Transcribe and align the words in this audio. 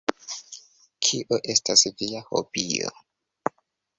Kio 1.07 1.37
estas 1.55 1.85
via 2.01 2.23
hobio? 2.31 2.91